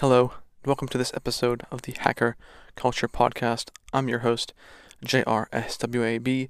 [0.00, 0.30] Hello,
[0.62, 2.36] and welcome to this episode of the Hacker
[2.76, 3.70] Culture Podcast.
[3.92, 4.54] I'm your host,
[5.04, 6.28] JRSWAB.
[6.28, 6.48] You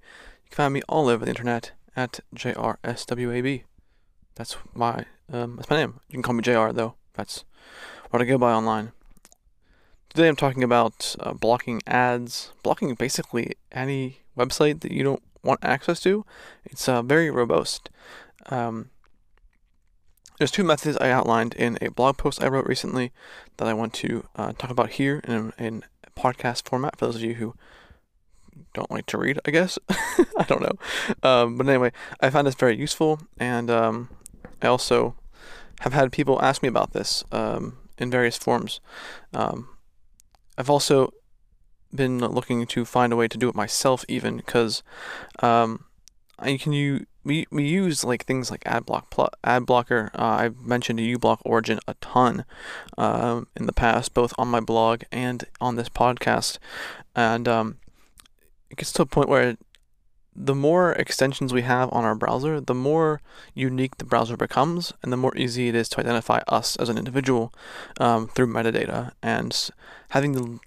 [0.51, 3.63] can find me all over the internet at JRSWAB.
[4.35, 6.01] That's my um, that's my name.
[6.09, 6.97] You can call me JR though.
[7.15, 7.47] That's
[8.11, 8.93] what I go by online.
[10.11, 15.61] Today I'm talking about uh, blocking ads, blocking basically any website that you don't want
[15.63, 16.27] access to.
[16.67, 17.89] It's uh, very robust.
[18.51, 18.91] Um,
[20.39, 23.13] there's two methods I outlined in a blog post I wrote recently
[23.57, 25.85] that I want to uh, talk about here in, in
[26.17, 27.55] podcast format for those of you who
[28.75, 29.79] don't like to read, I guess.
[29.89, 31.29] I don't know.
[31.29, 34.11] Um, but anyway, I found this very useful, and um,
[34.63, 35.17] I also
[35.81, 38.81] have had people ask me about this um, in various forms.
[39.33, 39.69] Um,
[40.57, 41.13] I've also
[41.95, 44.83] been looking to find a way to do it myself, even because
[45.41, 45.85] um,
[46.39, 50.11] I can you we we use like things like AdBlock plus ad blocker.
[50.15, 52.45] Uh, I've mentioned uBlock Origin a ton
[52.97, 56.59] um, in the past, both on my blog and on this podcast,
[57.15, 57.77] and um,
[58.71, 59.57] it gets to a point where
[60.35, 63.21] the more extensions we have on our browser, the more
[63.55, 66.97] unique the browser becomes, and the more easy it is to identify us as an
[66.97, 67.53] individual
[67.99, 69.11] um, through metadata.
[69.23, 69.71] And
[70.11, 70.61] having the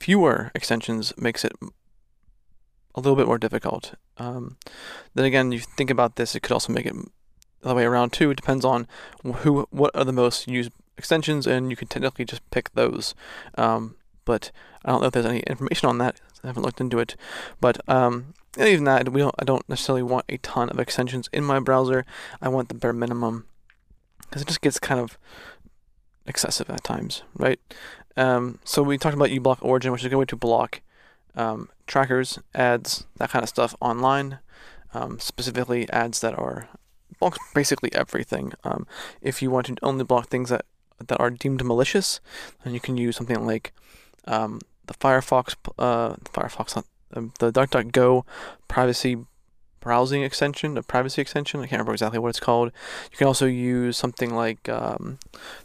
[0.00, 1.52] fewer extensions makes it
[2.94, 3.94] a little bit more difficult.
[4.18, 4.56] Um,
[5.14, 6.94] then again, you think about this, it could also make it
[7.62, 8.30] the way around too.
[8.30, 8.86] It depends on
[9.22, 13.14] who, what are the most used extensions, and you can technically just pick those.
[13.56, 14.50] Um, but
[14.84, 16.20] I don't know if there's any information on that.
[16.44, 17.16] I haven't looked into it.
[17.60, 19.34] But um, even that, we don't.
[19.38, 22.04] I don't necessarily want a ton of extensions in my browser.
[22.40, 23.46] I want the bare minimum
[24.20, 25.18] because it just gets kind of
[26.26, 27.60] excessive at times, right?
[28.16, 30.82] Um, so we talked about uBlock Origin, which is a good way to block
[31.34, 34.38] um, trackers, ads, that kind of stuff online,
[34.94, 36.68] um, specifically ads that are
[37.20, 38.52] blocks basically everything.
[38.64, 38.86] Um,
[39.20, 40.64] if you want to only block things that
[41.08, 42.20] that are deemed malicious,
[42.64, 43.72] then you can use something like
[44.26, 46.82] um, the Firefox, uh, Firefox,
[47.14, 48.24] um, the DuckDuckGo
[48.68, 49.16] privacy
[49.82, 51.60] browsing extension, a privacy extension.
[51.60, 52.72] I can't remember exactly what it's called.
[53.10, 55.18] You can also use something like um,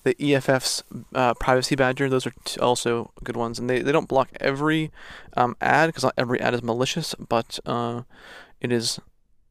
[0.04, 0.84] the EFF's
[1.16, 2.10] uh, Privacy Badger.
[2.10, 4.92] Those are t- also good ones, and they, they don't block every
[5.38, 8.02] um, ad because not every ad is malicious, but uh,
[8.60, 9.00] it is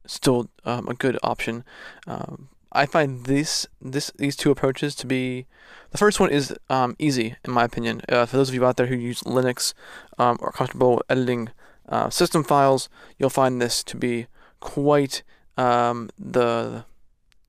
[0.05, 1.63] still um, a good option.
[2.05, 5.47] Um, I find this this these two approaches to be
[5.91, 8.01] the first one is um, easy in my opinion.
[8.09, 9.73] Uh, for those of you out there who use Linux
[10.17, 11.49] um, or are comfortable editing
[11.89, 14.27] uh, system files, you'll find this to be
[14.59, 15.23] quite
[15.57, 16.85] um, the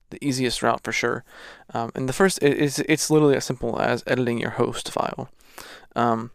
[0.09, 1.23] the easiest route for sure.
[1.73, 5.29] Um, and the first is it's literally as simple as editing your host file.
[5.95, 6.31] Um,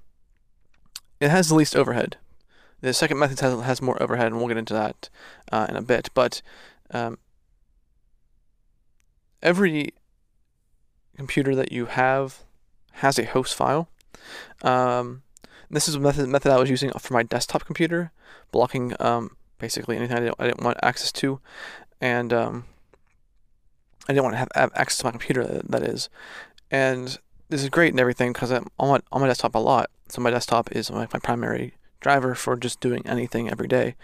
[1.20, 2.16] it has the least overhead.
[2.80, 5.08] The second method has, has more overhead, and we'll get into that
[5.50, 6.10] uh, in a bit.
[6.14, 6.42] But
[6.90, 7.18] um,
[9.42, 9.94] every
[11.16, 12.40] computer that you have
[12.92, 13.88] has a host file.
[14.62, 15.22] Um,
[15.70, 18.12] this is a method, method I was using for my desktop computer,
[18.52, 21.41] blocking um, basically anything I didn't, I didn't want access to,
[22.00, 22.64] and um,
[24.06, 25.44] I didn't want to have, have, access to my computer.
[25.44, 26.10] That, that is,
[26.70, 29.88] and this is great and everything because I'm on my, on my desktop a lot.
[30.08, 33.97] So my desktop is my, my primary driver for just doing anything every day.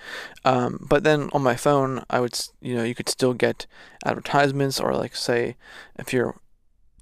[0.44, 3.66] Um, but then on my phone, I would you know you could still get
[4.04, 5.56] advertisements or like say
[5.98, 6.34] if you're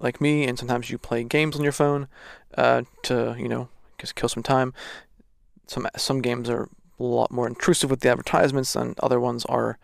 [0.00, 2.08] like me and sometimes you play games on your phone
[2.56, 4.74] uh, to you know just kill some time.
[5.68, 9.78] Some some games are a lot more intrusive with the advertisements and other ones are,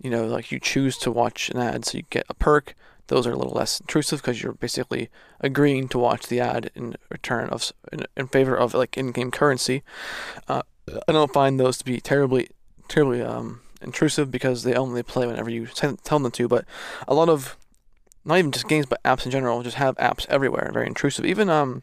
[0.00, 2.74] you know, like you choose to watch an ad so you get a perk.
[3.08, 5.10] Those are a little less intrusive because you're basically
[5.40, 9.82] agreeing to watch the ad in return of in, in favor of like in-game currency.
[10.46, 10.62] Uh,
[11.08, 12.50] I don't find those to be terribly
[12.88, 16.48] terribly um, intrusive because they only play whenever you tell them to.
[16.48, 16.64] But
[17.08, 17.56] a lot of
[18.24, 21.24] not even just games but apps in general just have apps everywhere, very intrusive.
[21.24, 21.82] Even um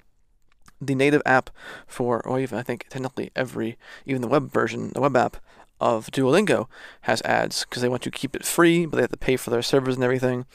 [0.82, 1.50] the native app
[1.88, 5.38] for, or even I think technically every, even the web version, the web app
[5.80, 6.68] of Duolingo
[7.02, 9.50] has ads because they want to keep it free, but they have to pay for
[9.50, 10.46] their servers and everything.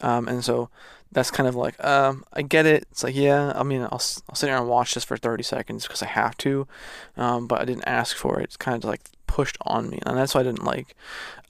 [0.00, 0.70] Um, and so
[1.10, 2.86] that's kind of like, um, I get it.
[2.90, 5.84] It's like, yeah, I mean, I'll, I'll sit here and watch this for 30 seconds
[5.84, 6.68] because I have to,
[7.16, 8.44] um, but I didn't ask for it.
[8.44, 10.94] It's kind of like pushed on me, and that's why I didn't like.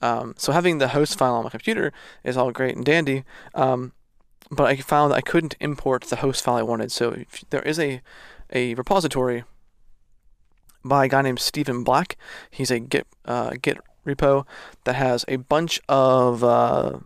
[0.01, 1.91] Um, so having the host file on my computer
[2.23, 3.23] is all great and dandy.
[3.53, 3.93] Um,
[4.51, 6.91] but I found that I couldn't import the host file I wanted.
[6.91, 8.01] So there is a
[8.51, 9.43] a repository
[10.83, 12.17] by a guy named Steven Black.
[12.49, 14.45] He's a Git uh, Git repo
[14.85, 16.99] that has a bunch of uh,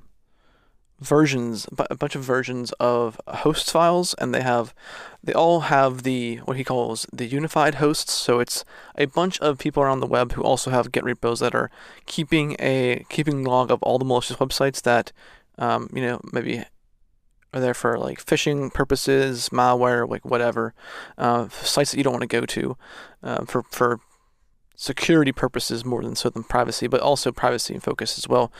[0.99, 4.73] versions, a bunch of versions of host files, and they have
[5.23, 8.13] they all have the what he calls the unified hosts.
[8.13, 8.63] So it's
[8.97, 11.69] a bunch of people around the web who also have Git repos that are
[12.05, 15.11] keeping a keeping log of all the malicious websites that
[15.57, 16.63] um, you know maybe
[17.53, 20.73] are there for like phishing purposes, malware, like whatever,
[21.17, 22.77] uh, sites that you don't want to go to,
[23.21, 23.99] uh, for for
[24.75, 28.51] security purposes more than so than privacy, but also privacy and focus as well,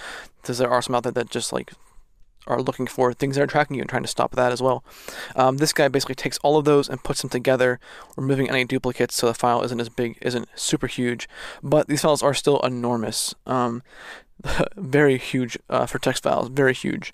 [0.42, 1.74] because there are some out there that just like
[2.46, 4.84] are looking for things that are tracking you and trying to stop that as well.
[5.36, 7.80] Um, this guy basically takes all of those and puts them together,
[8.18, 11.30] removing any duplicates so the file isn't as big, isn't super huge,
[11.62, 13.34] but these files are still enormous.
[13.46, 13.82] Um,
[14.76, 17.14] very huge uh, for text files, very huge.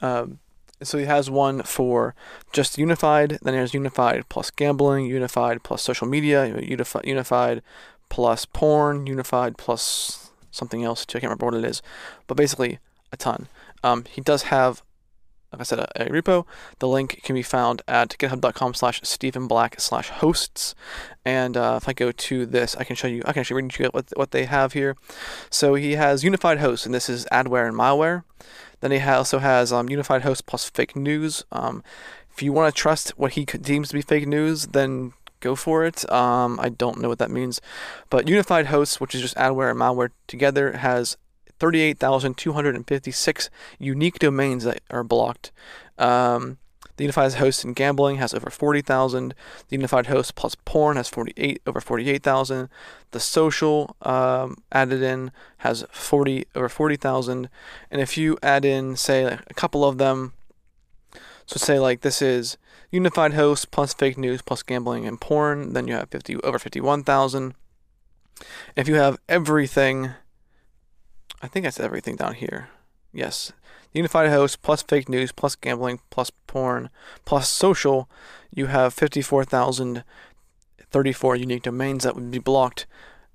[0.00, 0.38] Um,
[0.84, 2.14] so he has one for
[2.52, 7.62] just unified, then he has unified plus gambling, unified plus social media, unified, unified
[8.08, 11.18] plus porn, unified plus something else too.
[11.18, 11.82] I can't remember what it is,
[12.26, 12.78] but basically
[13.12, 13.48] a ton.
[13.82, 14.82] Um, he does have,
[15.52, 16.46] like I said, a, a, repo.
[16.78, 20.74] The link can be found at github.com slash stevenblack slash hosts.
[21.24, 23.78] And uh, if I go to this, I can show you, I can actually read
[23.78, 24.96] you what, what they have here.
[25.50, 28.24] So he has unified hosts, and this is adware and malware.
[28.82, 31.44] Then he also has um, unified host plus fake news.
[31.50, 31.82] Um,
[32.30, 35.84] if you want to trust what he deems to be fake news, then go for
[35.84, 36.10] it.
[36.12, 37.60] Um, I don't know what that means,
[38.10, 41.16] but unified hosts, which is just adware and malware together, has
[41.58, 45.52] 38,256 unique domains that are blocked.
[45.96, 46.58] Um,
[47.02, 49.34] the unified host in gambling has over 40,000.
[49.68, 52.68] The unified host plus porn has 48 over 48,000.
[53.10, 57.48] The social um, added in has 40 over 40,000.
[57.90, 60.34] And if you add in, say, a couple of them,
[61.44, 62.56] so say like this is
[62.92, 67.54] unified host plus fake news plus gambling and porn, then you have 50 over 51,000.
[68.76, 70.12] If you have everything
[71.42, 72.68] I think that's everything down here.
[73.12, 73.52] Yes.
[73.92, 76.90] Unified host plus fake news plus gambling plus porn
[77.24, 78.08] plus social,
[78.54, 82.86] you have 54,034 unique domains that would be blocked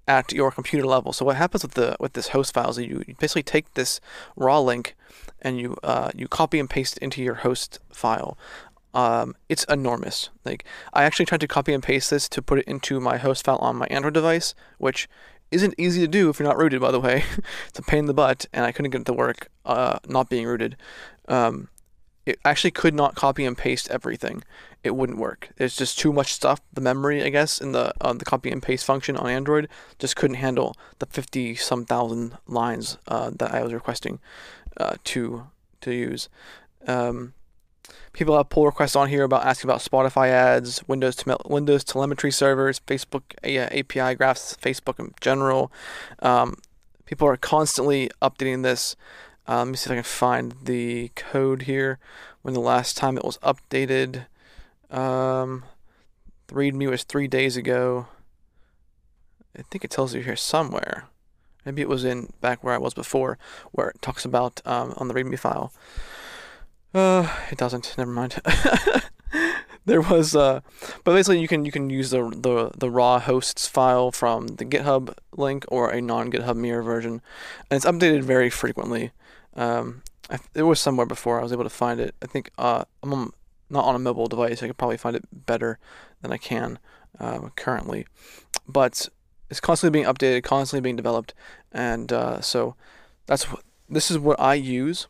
[0.08, 1.14] at your computer level.
[1.14, 4.00] So what happens with the with this host file is you, you basically take this
[4.36, 4.96] raw link
[5.42, 8.38] and you uh, you copy and paste it into your host file.
[8.94, 10.30] Um, it's enormous.
[10.46, 10.64] Like
[10.94, 13.58] I actually tried to copy and paste this to put it into my host file
[13.58, 15.10] on my Android device, which
[15.52, 17.24] isn't easy to do if you're not rooted, by the way.
[17.68, 20.30] it's a pain in the butt, and I couldn't get it to work uh, not
[20.30, 20.78] being rooted.
[21.28, 21.70] Um,
[22.26, 24.44] it actually could not copy and paste everything.
[24.84, 25.50] It wouldn't work.
[25.58, 26.60] It's just too much stuff.
[26.74, 30.18] The memory, I guess, in the uh, the copy and paste function on Android just
[30.18, 34.20] couldn't handle the fifty some thousand lines uh, that I was requesting
[34.76, 35.48] uh, to
[35.82, 36.28] to use.
[36.86, 37.34] Um,
[38.14, 42.32] People have pull requests on here about asking about Spotify ads, Windows te- Windows telemetry
[42.32, 45.72] servers, Facebook API graphs, Facebook in general.
[46.20, 46.58] Um,
[47.06, 48.96] people are constantly updating this.
[49.48, 52.00] Uh, let me see if I can find the code here.
[52.42, 54.26] When the last time it was updated,
[54.90, 55.66] um,
[56.48, 58.08] the README was three days ago.
[59.58, 61.06] I think it tells you here somewhere.
[61.66, 63.38] Maybe it was in back where I was before,
[63.72, 65.74] where it talks about um, on the README file.
[66.98, 67.94] Uh, it doesn't.
[67.96, 68.42] Never mind.
[69.86, 70.62] there was uh,
[71.04, 74.66] but basically you can you can use the the the raw hosts file from the
[74.66, 77.22] GitHub link or a non GitHub mirror version,
[77.70, 79.12] and it's updated very frequently.
[79.56, 80.02] Um,
[80.32, 82.16] I, it was somewhere before I was able to find it.
[82.24, 83.32] I think uh, I'm on,
[83.70, 84.64] not on a mobile device.
[84.64, 85.78] I could probably find it better
[86.24, 86.80] than I can
[87.20, 88.08] uh, currently,
[88.68, 89.08] but
[89.52, 91.36] it's constantly being updated, constantly being developed,
[91.72, 92.74] and uh, so
[93.28, 95.06] that's what this is what I use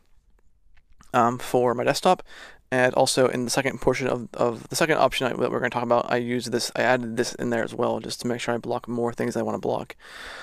[1.14, 2.24] um, for my desktop.
[2.70, 5.74] And also in the second portion of, of the second option that we're going to
[5.74, 8.42] talk about, I use this, I added this in there as well, just to make
[8.42, 9.96] sure I block more things I want to block.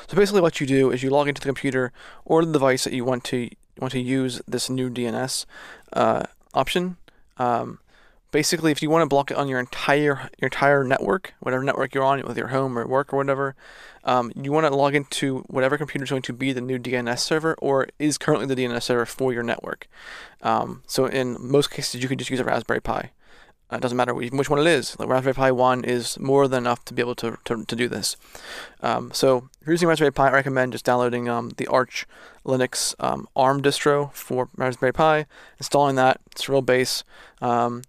[0.08, 1.92] So basically what you do is you log into the computer
[2.24, 5.46] or the device that you want to want to use this new DNS
[5.92, 6.22] uh,
[6.54, 6.96] option.
[7.36, 7.80] Um,
[8.34, 11.94] basically, if you want to block it on your entire your entire network, whatever network
[11.94, 13.54] you're on, with your home or work or whatever,
[14.02, 17.20] um, you want to log into whatever computer is going to be the new DNS
[17.20, 19.86] server or is currently the DNS server for your network.
[20.42, 23.12] Um, so in most cases, you can just use a Raspberry Pi.
[23.72, 24.94] Uh, it doesn't matter which one it is.
[24.94, 27.88] The Raspberry Pi 1 is more than enough to be able to, to, to do
[27.88, 28.16] this.
[28.82, 32.04] Um, so if you're using Raspberry Pi, I recommend just downloading um, the Arch
[32.44, 35.26] Linux um, ARM distro for Raspberry Pi,
[35.58, 36.20] installing that.
[36.32, 37.04] It's real base.
[37.40, 37.84] Um,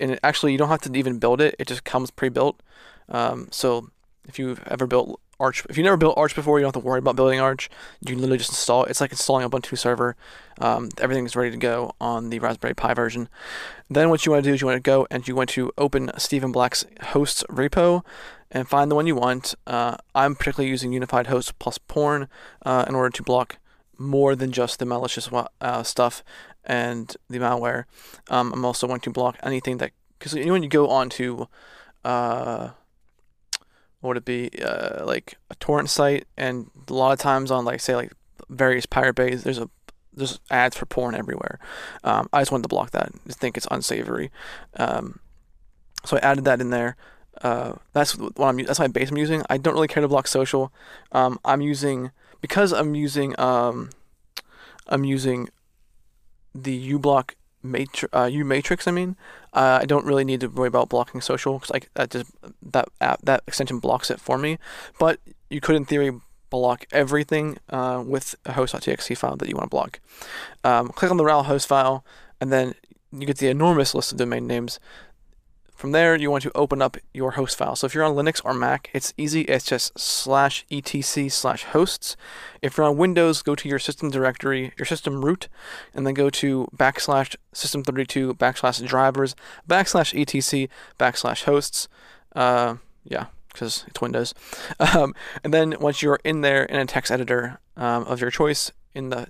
[0.00, 1.54] and actually, you don't have to even build it.
[1.58, 2.60] It just comes pre-built.
[3.08, 3.90] Um, so
[4.28, 5.66] if you've ever built Arch.
[5.68, 7.68] If you never built Arch before, you don't have to worry about building Arch.
[8.00, 8.90] You literally just install it.
[8.90, 10.14] It's like installing Ubuntu server.
[10.60, 13.28] Um, everything's ready to go on the Raspberry Pi version.
[13.90, 15.72] Then what you want to do is you want to go and you want to
[15.76, 18.04] open Steven Black's hosts repo
[18.52, 19.56] and find the one you want.
[19.66, 22.28] Uh, I'm particularly using Unified Host plus Porn
[22.64, 23.58] uh, in order to block
[23.98, 25.28] more than just the malicious
[25.60, 26.24] uh, stuff
[26.64, 27.84] and the malware.
[28.28, 31.48] Um, I'm also going to block anything that because when you go on to
[32.04, 32.70] uh,
[34.00, 37.64] what would it be uh, like a torrent site and a lot of times on
[37.64, 38.12] like say like
[38.48, 39.68] various pirate bays there's a
[40.14, 41.58] there's ads for porn everywhere.
[42.04, 43.12] Um, I just wanted to block that.
[43.28, 44.30] I think it's unsavory.
[44.76, 45.20] Um,
[46.04, 46.96] so I added that in there.
[47.40, 48.58] Uh, that's what I'm.
[48.58, 49.42] That's my base I'm using.
[49.48, 50.72] I don't really care to block social.
[51.12, 52.10] Um, I'm using
[52.42, 53.88] because I'm using um,
[54.88, 55.48] I'm using
[56.54, 57.30] the uBlock
[57.62, 58.86] matri- uh, uMatrix.
[58.86, 59.16] I mean,
[59.54, 62.30] uh, I don't really need to worry about blocking social because like that just
[62.60, 64.58] that app that extension blocks it for me.
[64.98, 66.20] But you could, in theory,
[66.50, 70.00] block everything uh, with a host.txt file that you want to block.
[70.64, 72.04] Um, click on the raw host file,
[72.40, 72.74] and then
[73.12, 74.78] you get the enormous list of domain names.
[75.82, 77.74] From there, you want to open up your host file.
[77.74, 79.40] So if you're on Linux or Mac, it's easy.
[79.40, 82.16] It's just slash etc slash hosts.
[82.62, 85.48] If you're on Windows, go to your system directory, your system root,
[85.92, 89.34] and then go to backslash system32 backslash drivers
[89.68, 90.68] backslash etc
[91.00, 91.88] backslash hosts.
[92.36, 94.34] Uh, yeah, because it's Windows.
[94.78, 98.70] Um, and then once you're in there in a text editor um, of your choice
[98.94, 99.26] in the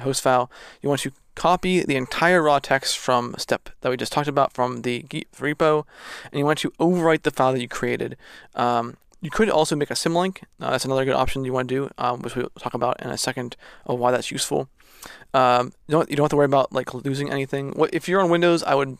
[0.00, 0.50] host file,
[0.82, 4.52] you want to copy the entire raw text from step that we just talked about
[4.52, 5.84] from the Git repo,
[6.32, 8.16] and you want to overwrite the file that you created.
[8.56, 10.42] Um, you could also make a symlink.
[10.60, 13.10] Uh, that's another good option you want to do, um, which we'll talk about in
[13.10, 14.68] a second of why that's useful.
[15.32, 17.72] Um, you don't you don't have to worry about like losing anything.
[17.72, 18.62] What if you're on Windows?
[18.62, 18.98] I would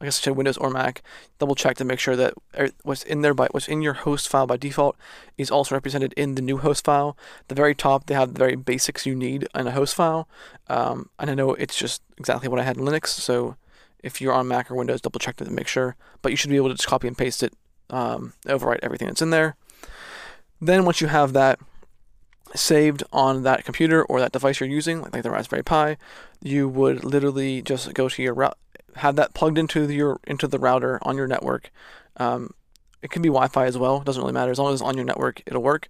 [0.00, 1.02] I guess I should Windows or Mac,
[1.38, 4.28] double check to make sure that er, what's in there by what's in your host
[4.28, 4.96] file by default
[5.38, 7.16] is also represented in the new host file.
[7.48, 10.28] the very top, they have the very basics you need in a host file,
[10.68, 13.08] um, and I know it's just exactly what I had in Linux.
[13.08, 13.56] So
[14.02, 15.96] if you're on Mac or Windows, double check to make sure.
[16.20, 17.54] But you should be able to just copy and paste it,
[17.88, 19.56] um, overwrite everything that's in there.
[20.60, 21.58] Then once you have that
[22.54, 25.96] saved on that computer or that device you're using, like the Raspberry Pi,
[26.40, 28.56] you would literally just go to your route
[28.96, 31.70] have that plugged into your into the router on your network.
[32.16, 32.54] Um,
[33.02, 33.98] it can be Wi-Fi as well.
[33.98, 35.88] It doesn't really matter as long as it's on your network, it'll work.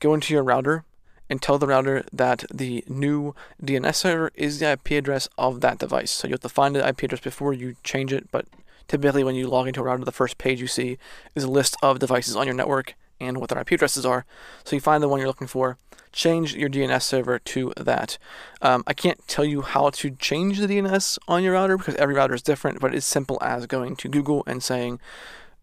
[0.00, 0.84] Go into your router
[1.30, 5.78] and tell the router that the new DNS server is the IP address of that
[5.78, 6.10] device.
[6.10, 8.30] So you have to find the IP address before you change it.
[8.30, 8.46] But
[8.88, 10.98] typically, when you log into a router, the first page you see
[11.34, 12.94] is a list of devices on your network
[13.26, 14.24] and what their IP addresses are.
[14.64, 15.78] So you find the one you're looking for,
[16.12, 18.18] change your DNS server to that.
[18.62, 22.14] Um, I can't tell you how to change the DNS on your router because every
[22.14, 25.00] router is different, but it's simple as going to Google and saying,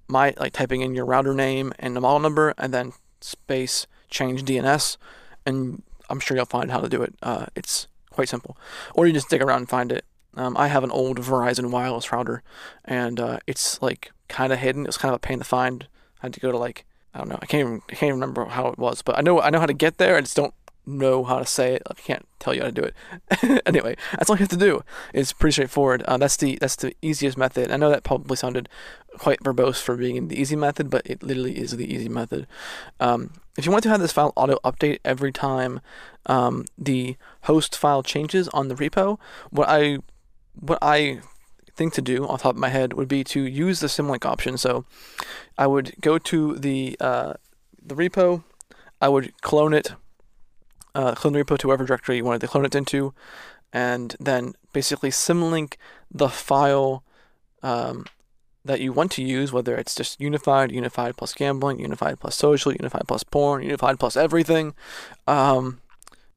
[0.07, 4.43] my like typing in your router name and the model number and then space change
[4.43, 4.97] DNS,
[5.45, 7.15] and I'm sure you'll find how to do it.
[7.21, 8.57] Uh, it's quite simple,
[8.93, 10.05] or you just dig around and find it.
[10.35, 12.43] Um, I have an old Verizon wireless router,
[12.85, 14.83] and uh, it's like kind of hidden.
[14.83, 15.87] It was kind of a pain to find.
[16.21, 17.39] I had to go to like I don't know.
[17.41, 19.59] I can't even I can't even remember how it was, but I know I know
[19.59, 20.17] how to get there.
[20.17, 20.53] I just don't
[20.85, 21.83] know how to say it.
[21.89, 23.61] I can't tell you how to do it.
[23.65, 24.83] anyway, that's all you have to do.
[25.13, 26.03] It's pretty straightforward.
[26.03, 27.71] Uh, that's the that's the easiest method.
[27.71, 28.69] I know that probably sounded
[29.17, 32.47] quite verbose for being the easy method, but it literally is the easy method.
[32.99, 35.81] Um, if you want to have this file auto update every time
[36.25, 39.99] um, the host file changes on the repo, what I
[40.59, 41.21] what I
[41.81, 44.57] thing to do off top of my head would be to use the symlink option.
[44.57, 44.85] So
[45.57, 47.33] I would go to the uh,
[47.89, 48.43] the repo,
[49.01, 49.87] I would clone it,
[50.93, 53.13] uh, clone the repo to whatever directory you wanted to clone it into,
[53.73, 55.69] and then basically symlink
[56.11, 57.03] the file
[57.63, 58.05] um,
[58.63, 62.71] that you want to use, whether it's just unified, unified plus gambling, unified plus social,
[62.71, 64.75] unified plus porn, unified plus everything.
[65.27, 65.81] Um,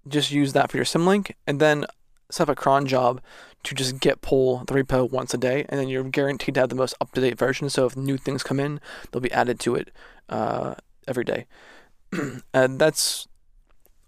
[0.08, 1.84] just use that for your symlink, and then
[2.30, 3.20] set up a cron job
[3.64, 6.68] to just git pull the repo once a day, and then you're guaranteed to have
[6.68, 7.68] the most up to date version.
[7.68, 8.80] So if new things come in,
[9.11, 9.90] they'll be added to it
[10.28, 10.75] uh,
[11.09, 11.47] every day.
[12.54, 13.26] and that's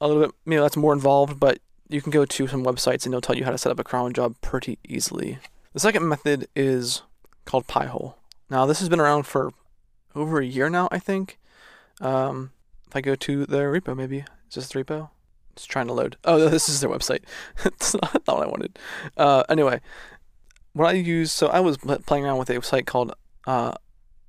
[0.00, 1.58] a little bit, you know, that's more involved, but
[1.88, 3.84] you can go to some websites and they'll tell you how to set up a
[3.84, 5.38] cron job pretty easily.
[5.72, 7.02] The second method is
[7.44, 8.16] called Pi-hole.
[8.50, 9.52] Now this has been around for
[10.14, 11.38] over a year now, I think.
[12.00, 12.52] Um,
[12.86, 15.10] if I go to their repo, maybe is this the repo?
[15.56, 16.16] It's trying to load.
[16.24, 17.24] Oh, this is their website.
[17.64, 18.78] That's not what I wanted.
[19.16, 19.80] Uh, anyway,
[20.74, 23.14] what I use, so I was playing around with a site called
[23.46, 23.72] uh,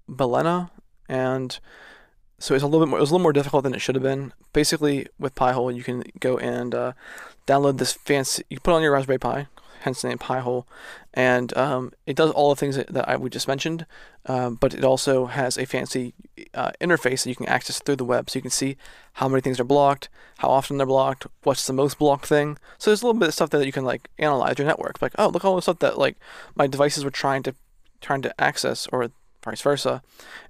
[0.10, 0.70] Balena,
[1.10, 1.60] and
[2.40, 3.00] so it's a little bit more.
[3.00, 4.32] It was a little more difficult than it should have been.
[4.54, 6.94] Basically, with Pi-hole, you can go and uh,
[7.46, 8.44] download this fancy.
[8.50, 9.48] You put on your Raspberry Pi,
[9.82, 10.68] hence the name Pi-hole,
[11.18, 13.88] and um, it does all the things that, that I we just mentioned,
[14.28, 16.14] um, but it also has a fancy
[16.54, 18.78] uh, interface that you can access through the web, so you can see
[19.14, 22.60] how many things are blocked, how often they're blocked, what's the most blocked thing.
[22.78, 25.02] So there's a little bit of stuff there that you can like analyze your network,
[25.02, 26.18] like oh look all the stuff that like
[26.56, 27.56] my devices were trying to
[28.00, 29.10] trying to access, or
[29.44, 30.04] vice versa,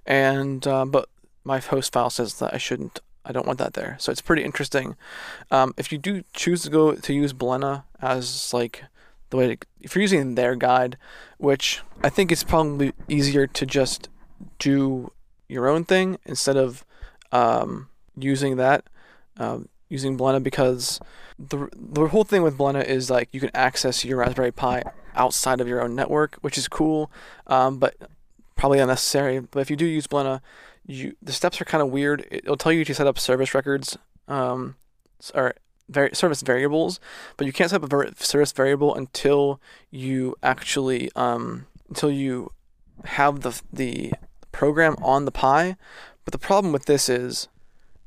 [0.04, 1.08] and uh, but
[1.44, 3.96] my host file says that I shouldn't I don't want that there.
[3.98, 4.96] So it's pretty interesting.
[5.50, 8.84] Um, if you do choose to go to use Balena as like
[9.30, 10.96] the way to, if you're using their guide,
[11.38, 14.08] which I think it's probably easier to just
[14.58, 15.12] do
[15.48, 16.84] your own thing instead of
[17.32, 18.84] um, using that.
[19.36, 21.00] Um, using Balena because
[21.38, 24.82] the the whole thing with Balena is like you can access your Raspberry Pi
[25.14, 27.10] outside of your own network, which is cool,
[27.46, 27.96] um, but
[28.56, 29.40] probably unnecessary.
[29.40, 30.40] But if you do use Balena,
[30.86, 32.26] you the steps are kind of weird.
[32.30, 34.76] It'll tell you to set up service records, um,
[35.34, 35.54] or
[35.88, 37.00] var- service variables,
[37.36, 42.52] but you can't set up a service variable until you actually um, until you
[43.04, 44.12] have the the
[44.52, 45.76] program on the Pi.
[46.24, 47.48] But the problem with this is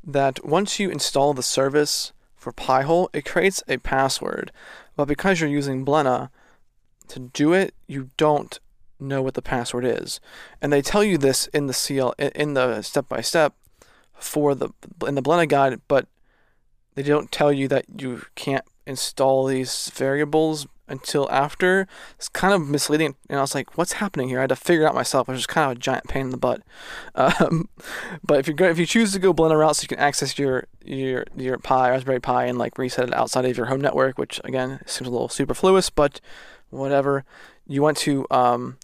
[0.03, 4.51] that once you install the service for Pi-hole, it creates a password.
[4.95, 6.29] But because you're using Balena
[7.07, 8.59] to do it, you don't
[8.99, 10.19] know what the password is.
[10.61, 13.53] And they tell you this in the CL in the step by step
[14.13, 14.69] for the
[15.07, 16.07] in the Balena guide, but
[16.95, 21.87] they don't tell you that you can't install these variables until after.
[22.15, 24.83] It's kind of misleading, and I was like, "What's happening here?" I had to figure
[24.83, 26.61] it out myself, which is kind of a giant pain in the butt.
[27.15, 27.69] Um,
[28.23, 30.67] but if you if you choose to go Balena route, so you can access your
[30.83, 34.39] your your Pi Raspberry Pi and like reset it outside of your home network, which
[34.43, 36.19] again seems a little superfluous, but
[36.69, 37.23] whatever.
[37.67, 38.77] You want to um,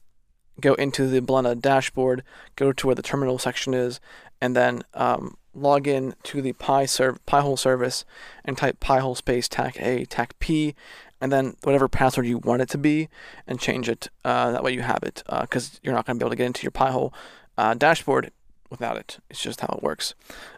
[0.62, 2.24] go into the Balena dashboard,
[2.56, 4.00] go to where the terminal section is,
[4.42, 8.06] and then um, log in to the Pi serv- Pi-hole service
[8.46, 10.76] and type Pi-hole space tac A tac P
[11.20, 13.10] and then whatever password you want it to be
[13.48, 14.10] and change it.
[14.24, 16.36] Uh, that way you have it because uh, you're not going to be able to
[16.36, 17.14] get into your Pi-hole
[17.58, 18.32] uh, dashboard
[18.70, 19.18] without it.
[19.30, 20.14] It's just how it works.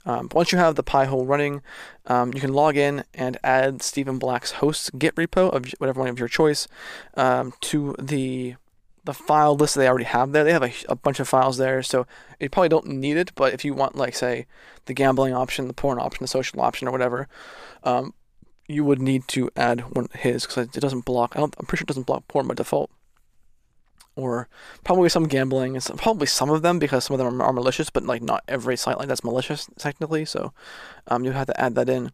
[0.06, 1.62] Um, once you have the Pi-hole running,
[2.08, 6.10] um, you can log in and add Steven Black's host Git repo of whatever one
[6.10, 6.68] of your choice
[7.16, 8.56] um, to the
[9.04, 10.44] the file list they already have there.
[10.44, 12.06] They have a, a bunch of files there, so
[12.40, 13.32] you probably don't need it.
[13.36, 14.46] But if you want, like, say,
[14.86, 17.28] the gambling option, the porn option, the social option, or whatever,
[17.84, 18.14] um,
[18.68, 21.36] you would need to add one his because it doesn't block.
[21.36, 22.92] I am pretty sure it doesn't block porn by default.
[24.16, 24.50] Or
[24.84, 27.90] probably some gambling, and probably some of them because some of them are, are, malicious,
[27.90, 30.26] but like not every site like that's malicious technically.
[30.26, 30.52] So
[31.08, 32.12] um, you have to add that in.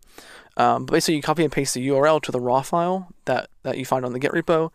[0.57, 3.77] Um, but basically, you copy and paste the URL to the raw file that, that
[3.77, 4.71] you find on the Git repo,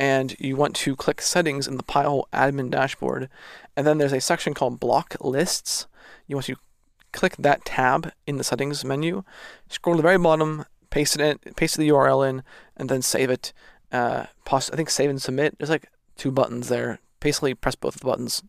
[0.00, 3.28] and you want to click settings in the Pi-hole admin dashboard.
[3.76, 5.86] And then there's a section called block lists.
[6.26, 6.56] You want to
[7.12, 9.24] click that tab in the settings menu,
[9.68, 12.42] scroll to the very bottom, paste it in, paste the URL in,
[12.78, 13.52] and then save it.
[13.92, 15.58] Uh, I think save and submit.
[15.58, 17.00] There's like two buttons there.
[17.20, 18.42] Basically, press both of the buttons.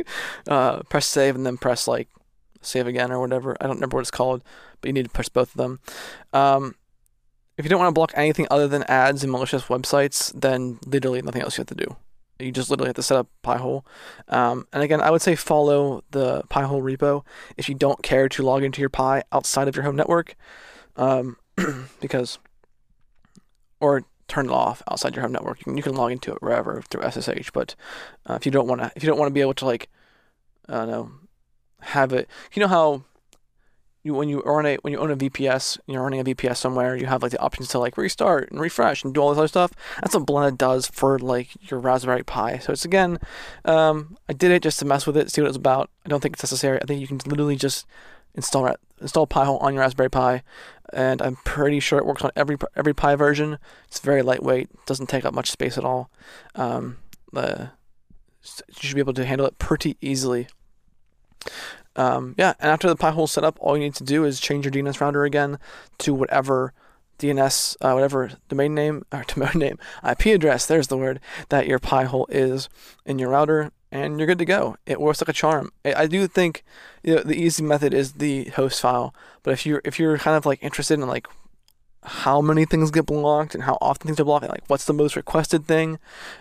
[0.46, 2.08] uh, press save and then press like
[2.60, 3.56] save again or whatever.
[3.62, 4.44] I don't remember what it's called,
[4.82, 5.80] but you need to press both of them.
[6.34, 6.74] Um,
[7.58, 11.20] if you don't want to block anything other than ads and malicious websites, then literally
[11.20, 11.96] nothing else you have to do.
[12.38, 13.84] You just literally have to set up Pi-hole.
[14.28, 17.24] Um, and again, I would say follow the Pi-hole repo
[17.56, 20.36] if you don't care to log into your Pi outside of your home network,
[20.96, 21.36] um,
[22.00, 22.38] because,
[23.80, 25.58] or turn it off outside your home network.
[25.58, 27.50] You can, you can log into it wherever through SSH.
[27.52, 27.74] But
[28.26, 29.88] uh, if you don't want to, if you don't want to be able to like,
[30.68, 31.10] I don't know,
[31.80, 32.28] have it.
[32.52, 33.02] You know how
[34.08, 36.96] you when you own a when you own a VPS, you're running a VPS somewhere,
[36.96, 39.48] you have like the options to like restart and refresh and do all this other
[39.48, 39.72] stuff.
[40.00, 42.58] That's what Balena does for like your Raspberry Pi.
[42.58, 43.18] So it's again,
[43.64, 45.90] um, I did it just to mess with it, see what it's about.
[46.04, 46.80] I don't think it's necessary.
[46.82, 47.86] I think you can literally just
[48.34, 50.42] install install Pi-hole on your Raspberry Pi,
[50.92, 53.58] and I'm pretty sure it works on every every Pi version.
[53.86, 56.10] It's very lightweight, doesn't take up much space at all.
[56.54, 56.96] Um,
[57.32, 57.70] the
[58.68, 60.48] you should be able to handle it pretty easily.
[61.98, 64.72] Um, yeah, and after the Pi-hole setup, all you need to do is change your
[64.72, 65.58] DNS router again
[65.98, 66.72] to whatever
[67.18, 70.64] DNS, uh, whatever domain name or domain name, IP address.
[70.64, 72.68] There's the word that your Pi-hole is
[73.04, 74.76] in your router, and you're good to go.
[74.86, 75.72] It works like a charm.
[75.84, 76.62] I, do think
[77.02, 80.36] you know, the easy method is the host file, but if you're if you're kind
[80.36, 81.26] of like interested in like
[82.04, 85.16] how many things get blocked and how often things are blocked, like what's the most
[85.16, 85.98] requested thing,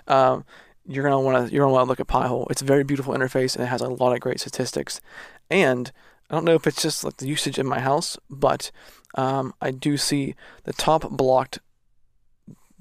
[0.08, 0.46] um,
[0.88, 2.48] you're gonna want to you're gonna want to look at Pi-hole.
[2.50, 5.02] It's a very beautiful interface and it has a lot of great statistics.
[5.50, 5.92] And
[6.30, 8.72] I don't know if it's just like the usage in my house, but
[9.16, 11.60] um, I do see the top blocked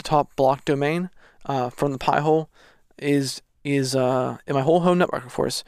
[0.02, 1.10] top blocked domain
[1.46, 2.48] uh, from the Pi-hole
[2.98, 5.64] is is uh, in my whole home network, of course,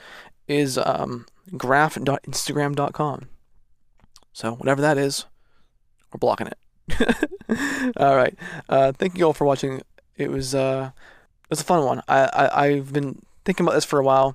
[0.47, 3.29] is um, graph.instagram.com.
[4.33, 5.27] So whatever that is,
[6.13, 7.93] we're blocking it.
[7.97, 8.37] all right.
[8.69, 9.83] Uh, thank you all for watching.
[10.17, 10.93] It was uh,
[11.49, 12.03] it was a fun one.
[12.07, 14.35] I, I I've been thinking about this for a while,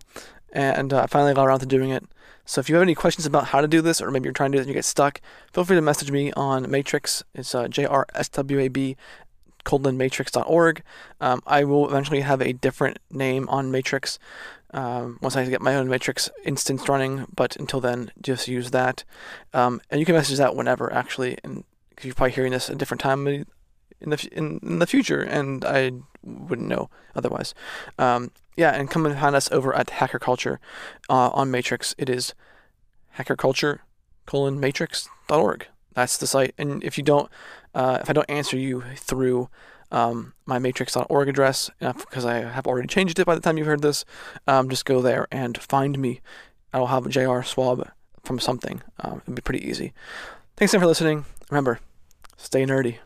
[0.51, 2.03] and uh, I finally got around to doing it.
[2.45, 4.51] So if you have any questions about how to do this, or maybe you're trying
[4.51, 5.21] to do it and you get stuck,
[5.53, 7.23] feel free to message me on Matrix.
[7.33, 8.97] It's uh, jrswab
[9.63, 10.83] colon matrix.org.
[11.21, 14.19] Um, I will eventually have a different name on Matrix
[14.73, 19.03] um, once I get my own Matrix instance running, but until then, just use that.
[19.53, 21.63] Um, and you can message that whenever, actually, and
[22.01, 23.45] you're probably hearing this at a different time
[24.03, 25.91] in the in, in the future, and I
[26.23, 27.53] wouldn't know otherwise.
[27.97, 30.59] Um, yeah, and come and find us over at Hacker Culture
[31.09, 31.95] uh, on Matrix.
[31.97, 32.33] It is
[33.17, 33.79] hackerculture
[34.25, 35.67] colon matrix.org.
[35.93, 36.53] That's the site.
[36.57, 37.29] And if you don't,
[37.73, 39.49] uh, if I don't answer you through
[39.91, 43.81] um, my matrix.org address, because I have already changed it by the time you've heard
[43.81, 44.05] this,
[44.47, 46.21] um, just go there and find me.
[46.73, 47.89] I'll have JR Swab
[48.23, 48.81] from something.
[48.99, 49.93] Um, it'll be pretty easy.
[50.57, 51.25] Thanks again for listening.
[51.49, 51.79] Remember,
[52.37, 52.97] stay nerdy.